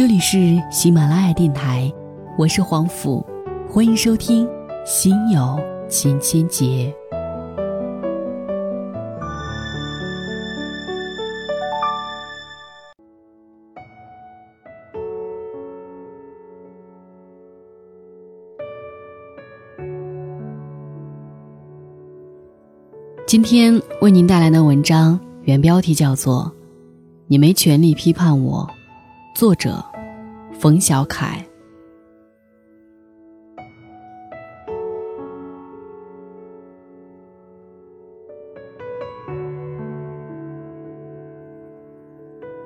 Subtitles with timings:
[0.00, 1.92] 这里是喜马拉雅电台，
[2.38, 3.22] 我是黄甫，
[3.68, 4.46] 欢迎收听
[4.86, 5.60] 《心有
[5.90, 6.90] 千千结》。
[23.26, 26.44] 今天为您带来的文章，原标题叫做
[27.26, 28.66] 《你没权利批判我》，
[29.38, 29.84] 作者
[30.60, 31.42] 冯小凯。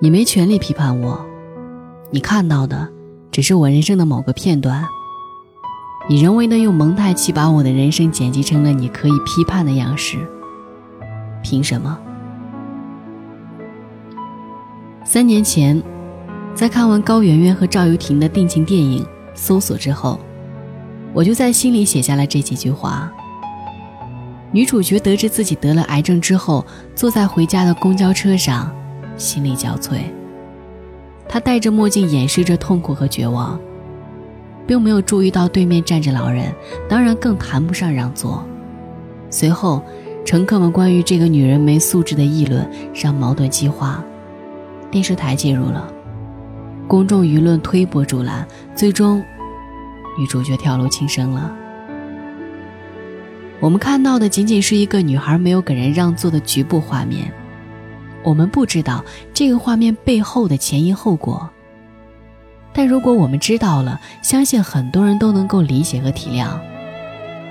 [0.01, 1.25] 你没权利批判我，
[2.11, 2.91] 你看到的
[3.31, 4.85] 只是我人生的某个片段。
[6.09, 10.19] 你人为的用蒙太奇把我的人生剪辑成了你可以批判的样式。
[11.45, 11.97] 凭什么？
[15.05, 15.81] 三年前，
[16.55, 19.03] 在看完高圆圆和赵又廷的定情电影
[19.35, 20.21] 《搜索》之后，
[21.13, 23.13] 我就在心里写下了这几句话。
[24.53, 28.73] 女主角得知自己得了癌症之后，坐在回家的公交车上，
[29.17, 30.03] 心力交瘁。
[31.29, 33.59] 她戴着墨镜掩饰着痛苦和绝望，
[34.65, 36.55] 并没有注意到对面站着老人，
[36.89, 38.45] 当然更谈不上让座。
[39.29, 39.83] 随后。
[40.27, 44.03] 乘客们关于这个女人没素质的议论让矛盾激化，
[44.91, 45.87] 电视台介入了，
[46.87, 49.25] 公众舆论推波助澜，最终
[50.19, 51.53] 女主角跳楼轻生了。
[53.61, 57.33] 我们看到的仅仅是一个女孩没有给人让座的局部画面，
[58.23, 61.49] 我们不知道这个画面背后的前因后果。
[62.73, 66.49] 但如果我们知道了，相信很多人都能够理解和体谅，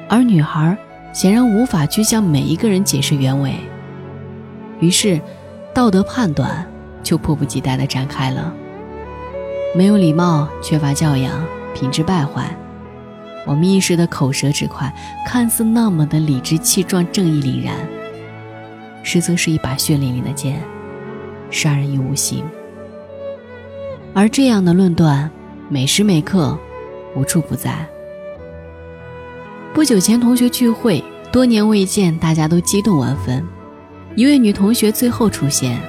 [0.10, 0.78] 而女孩。
[1.14, 3.54] 显然无法去向每一个人解释原委，
[4.80, 5.22] 于是，
[5.72, 6.68] 道德判断
[7.04, 8.52] 就迫不及待地展开了。
[9.76, 11.44] 没有礼貌，缺乏教养，
[11.74, 12.56] 品质败坏。
[13.46, 14.94] 我们一时的口舌之快，
[15.26, 17.76] 看似那么的理直气壮、正义凛然，
[19.02, 20.62] 实则是一把血淋淋的剑，
[21.50, 22.46] 杀人于无形。
[24.14, 25.30] 而这样的论断，
[25.70, 26.56] 每时每刻，
[27.16, 27.86] 无处不在。
[29.74, 33.44] 不久前，同学聚会，多年未见，大家都激动万分。
[34.16, 35.82] 一位女同学最后出现，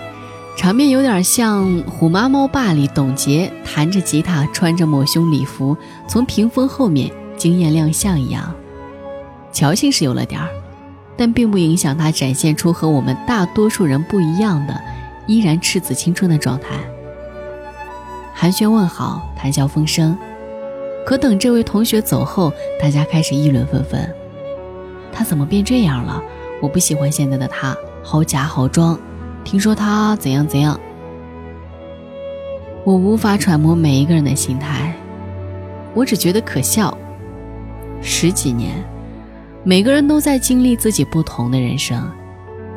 [0.57, 5.77] 场面有点像《虎妈猫爸》里董洁弹着吉他，穿着抹胸礼服
[6.09, 8.55] 从屏风后面惊艳亮相一样。
[9.53, 10.49] 矫情是有了点儿，
[11.17, 14.81] 但并不影响她展现出和我们大多数人不一样的，
[15.27, 16.69] 依然赤子青春的状态。
[18.33, 20.17] 寒暄问好，谈笑风生。
[21.05, 22.51] 可等这位同学走后，
[22.81, 24.09] 大家开始议论纷纷。
[25.13, 26.23] 他怎么变这样了？
[26.63, 28.99] 我不喜欢现在的他，好假好装。
[29.45, 30.79] 听说他怎样怎样。
[32.85, 34.95] 我无法揣摩每一个人的心态，
[35.95, 36.97] 我只觉得可笑。
[38.03, 38.75] 十几年，
[39.63, 42.11] 每个人都在经历自己不同的人生，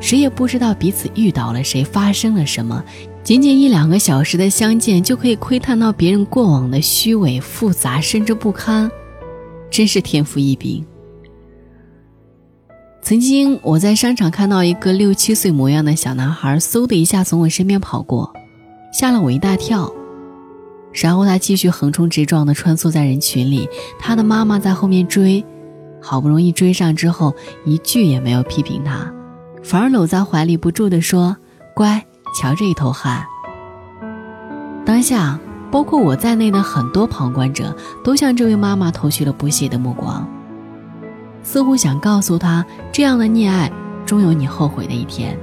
[0.00, 2.82] 谁也不知道彼此遇到了谁，发生了什么。
[3.22, 8.90] 仅仅一两个小时的相见，就可以窥探到别人过往的虚伪、复杂，甚至不堪，
[9.70, 10.82] 真是天赋异禀。
[13.08, 18.34] 曾经我在商场看到一个六七岁模样的小男孩，嗖的一下从我身边跑过，
[18.92, 19.90] 吓了我一大跳。
[20.92, 23.66] 然后他继续横冲直撞的穿梭在人群里，
[23.98, 25.42] 他的妈妈在后面追，
[26.02, 29.10] 好不容易追上之后，一句也没有批评他，
[29.62, 31.34] 反而搂在怀里不住的说
[31.74, 32.04] ：“乖。”
[32.38, 33.24] 瞧这一头汗。
[34.84, 35.40] 当下，
[35.70, 40.28] 包括我在内的很多旁观者都向这位妈妈投去了不屑的目光，
[41.50, 43.72] 似乎想告诉他，这样的溺爱
[44.04, 45.34] 终有你后悔的一天。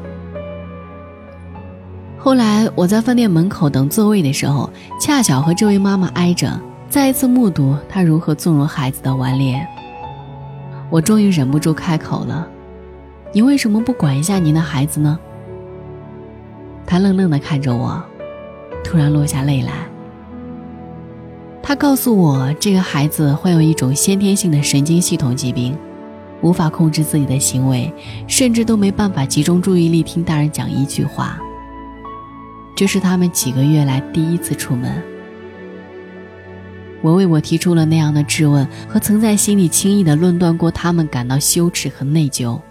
[2.16, 4.70] 后来，我在饭店门口等座位的时候，
[5.02, 9.66] 恰巧和这位妈妈挨着，再一次目睹她如何纵容孩子的顽劣。
[10.92, 12.48] 我终于忍不住开口了
[13.34, 15.18] ：“你为什么不管一下您的孩子呢？”
[16.86, 18.00] 他愣愣地看着我，
[18.84, 19.72] 突然落下泪来。
[21.64, 25.76] 他告诉我，这个孩子患有一种先天性的神经系统疾病，
[26.46, 27.92] 无法控制自己的行为，
[28.28, 31.40] 甚至都没办法集中注意力听大人讲一句话。
[32.78, 35.02] 这是他们几个月来第一次出门。
[37.02, 42.62] 我为我提出了那样的质问和曾在心里轻易的论断过他们感到羞耻和内疚。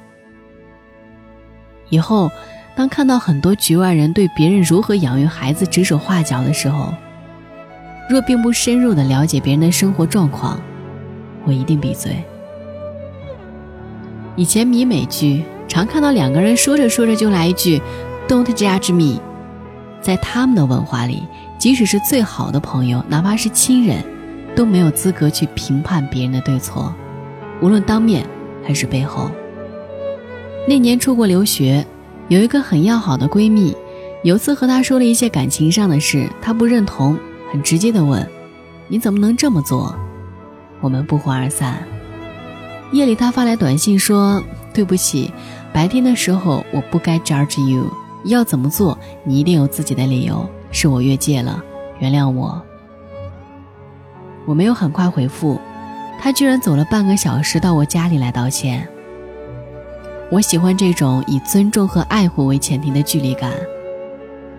[1.88, 2.31] 以后。
[2.76, 6.93] 当看到很多局外人对别人如何养育孩子指手画脚的时候，
[8.11, 10.61] 若并不深入的了解别人的生活状况，
[11.44, 12.17] 我一定闭嘴。
[14.37, 17.81] 以前迷美剧，常看到两个人说着说着就来一句
[18.27, 19.21] “Don't judge me”，
[20.01, 21.23] 在他们的文化里，
[21.57, 24.05] 即使是最好的朋友，哪怕是亲人，
[24.57, 26.93] 都没有资格去评判别人的对错，
[27.61, 28.27] 无论当面
[28.67, 29.31] 还是背后。
[30.67, 31.87] 那年出国留学，
[32.27, 33.77] 有一个很要好的闺蜜，
[34.25, 37.17] 有次和她说了一些感情上的事，她不认同，
[37.53, 38.29] 很直接的问
[38.89, 39.95] ：“你怎么能这么做？”
[40.81, 41.87] 我们不欢而散。
[42.94, 44.43] 夜里，他发来短信说
[44.73, 45.32] ：“对不起，
[45.73, 47.85] 白天的时候我不该 judge you，
[48.25, 51.62] 要怎么做你一定有自己的理由，是我越界了，
[51.99, 52.62] 原谅我。”
[54.46, 55.58] 我没有很快回复，
[56.20, 58.87] 他居然走了半个小时到我家里来道歉。
[60.31, 63.52] 我喜欢这种以尊重和爱护为前提的距离感。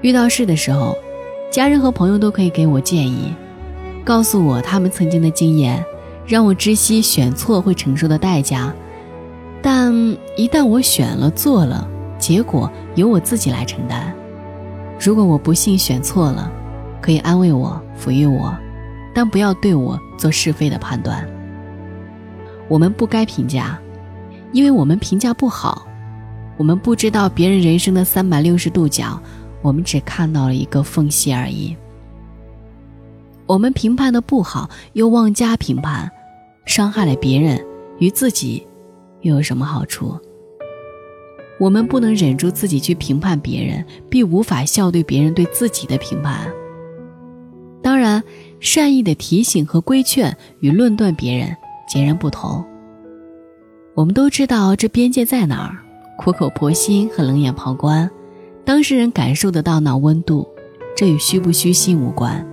[0.02, 0.96] 遇到事的时候，
[1.52, 3.34] 家人和朋友都可以给我建议，
[4.04, 5.84] 告诉我他们曾经的经验，
[6.26, 8.74] 让我知悉选错会承受的代价。
[9.62, 9.94] 但
[10.38, 11.88] 一旦我选了做了，
[12.18, 14.14] 结果由我自己来承担。
[15.00, 16.52] 如果我不幸选错了，
[17.02, 18.56] 可以安慰我、抚育我，
[19.14, 21.28] 但不要对我做是非的判断。
[22.68, 23.80] 我们不该评价。
[24.52, 25.86] 因为我们评价不好，
[26.56, 29.20] 我们不知道别人人生的三百六十度角，
[29.62, 31.76] 我们只看到了一个缝隙而已。
[33.48, 36.10] 我们评判的不好，又妄加评判，
[36.66, 37.64] 伤害了别人，
[38.00, 38.66] 与自己
[39.22, 40.18] 又有什么好处？
[41.60, 46.52] 我们不能忍住自己去评判别人，必无法笑对别人对自己的评判。
[47.82, 48.22] 当然，
[48.60, 51.56] 善意的提醒和规劝与论断别人
[51.88, 52.66] 截然不同。
[53.94, 55.78] 我们都知道这边界在哪儿，
[56.18, 58.10] 苦口婆心和冷眼旁观，
[58.66, 60.46] 当事人感受得到那温度，
[60.98, 62.46] 这与虚不虚心无关。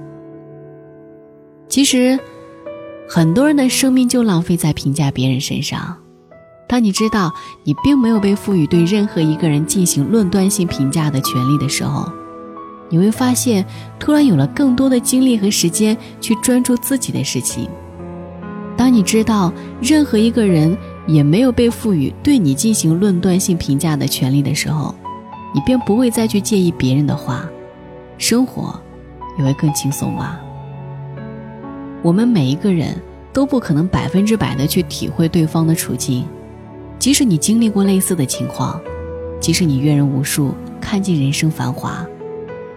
[1.73, 2.21] 其实，
[3.09, 5.97] 很多人的生命就浪费在评价别人身上。
[6.69, 7.33] 当你知道
[7.65, 12.13] 你并没有被赋予对任何一个人进行论断性评价的权利的时候，
[12.91, 13.65] 你会发现，
[13.99, 17.67] 突然有了更多的精力和时间去专注自己的事情。
[18.77, 20.77] 当你知道任何一个人。
[21.09, 24.95] 也没有被赋予对你进行论断性评价的权利的时候，
[25.53, 27.45] 你便不会再去介意别人的话，
[28.19, 28.81] 生活
[29.37, 30.41] 也会更轻松吧。
[32.03, 33.01] 我们每一个人
[33.33, 36.27] 都不可能百分之百的去体会对方的处境，
[36.99, 38.81] 即使你经历过类似的情况，
[39.41, 42.05] 即使你阅人无数，看尽人生繁华，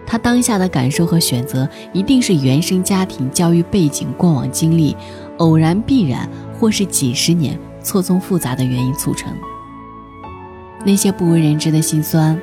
[0.06, 4.96] 他当下的感受和选择，一定是原生家庭教育背景、过往经历、
[5.38, 6.28] 偶然必然，
[6.58, 7.58] 或是几十年。
[7.82, 9.32] 错综复杂的原因促成，
[10.84, 12.36] 那些不为人知的辛酸，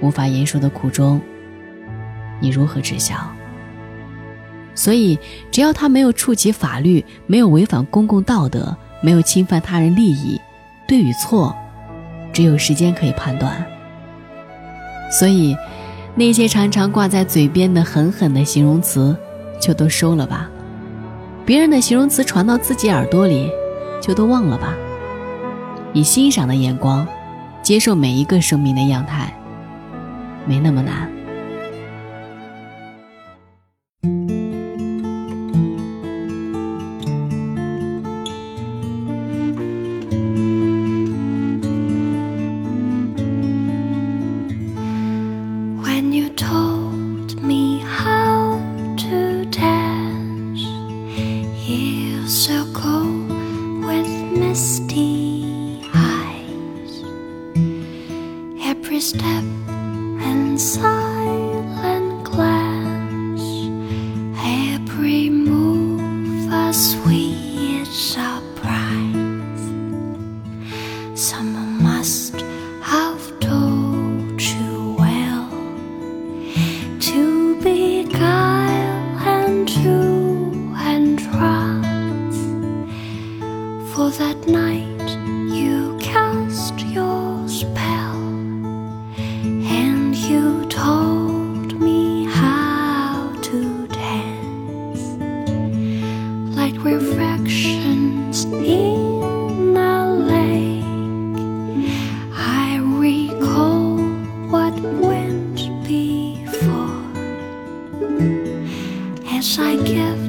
[0.00, 1.20] 无法言说的苦衷，
[2.40, 3.35] 你如何知晓？
[4.76, 5.18] 所以，
[5.50, 10.40] 只要他没有触及法律，没有违反公共道德，没有侵犯他人利益，
[10.86, 11.52] 对与错，
[12.32, 13.66] 只有时间可以判断。
[15.10, 15.56] 所以，
[16.14, 19.16] 那些常常挂在嘴边的狠狠的形容词，
[19.60, 20.48] 就都收了吧。
[21.44, 23.50] 别人的形容词传到自己耳朵里。
[23.98, 24.74] 就都忘了吧，
[25.92, 27.08] 以欣赏的眼光
[27.60, 29.34] 接受每一个生命的样态，
[30.46, 31.10] 没那么难。
[60.26, 63.46] and silent glance.
[64.44, 69.62] Every move a sweet surprise.
[71.14, 72.34] Someone must
[72.82, 75.48] have told you well
[77.08, 77.20] to
[77.62, 82.42] beguile and true and trust
[83.94, 84.95] for that night.
[109.54, 110.25] I give.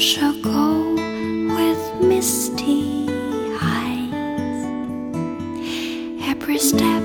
[0.00, 0.94] Shall go
[1.54, 3.06] with misty
[3.60, 4.64] eyes.
[6.26, 7.02] Every step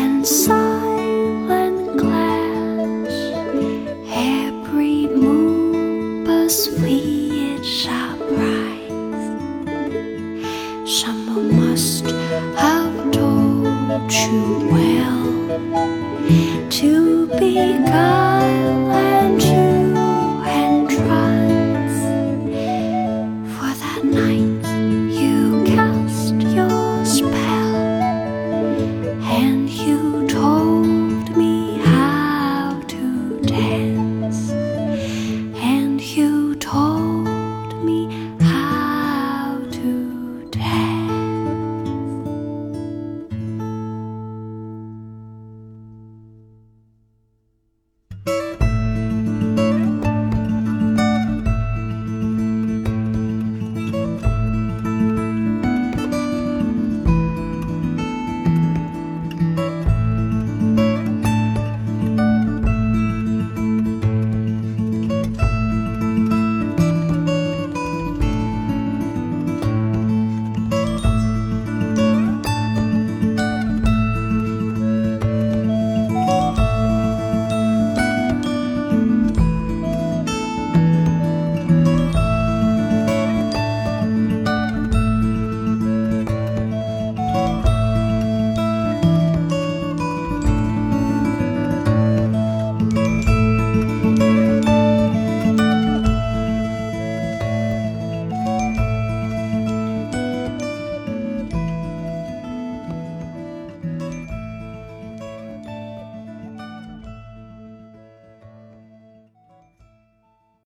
[0.00, 3.12] and silent glance,
[4.08, 9.28] every move but sweet shall rise.
[10.90, 15.26] Someone must have told you well
[16.70, 17.54] to be
[17.84, 18.25] kind.